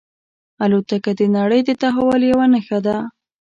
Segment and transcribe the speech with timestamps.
[0.63, 2.97] الوتکه د نړۍ د تحول یوه نښه ده.